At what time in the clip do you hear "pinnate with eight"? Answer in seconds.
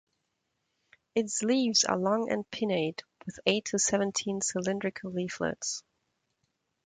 2.49-3.65